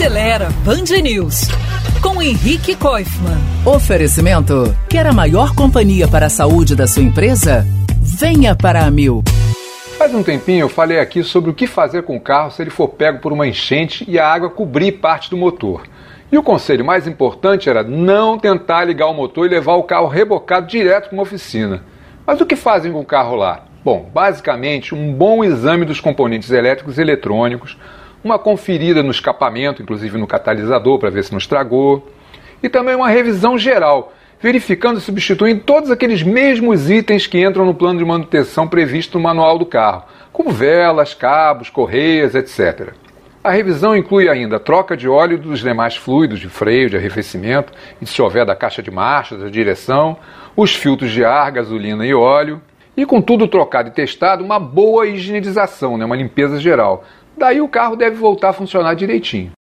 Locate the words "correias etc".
41.70-42.94